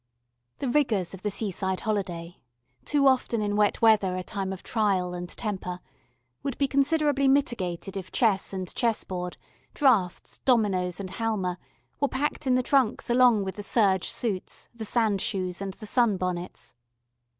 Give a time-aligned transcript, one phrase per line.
[0.57, 2.41] The rigours of the seaside holiday,
[2.85, 5.79] too often in wet weather a time of trial and temper,
[6.41, 9.37] would be considerably mitigated if chess and chess board,
[9.75, 11.59] draughts, dominoes, and halma
[11.99, 16.17] were packed in the trunks along with the serge suits, the sandshoes, and the sun
[16.17, 16.73] bonnets.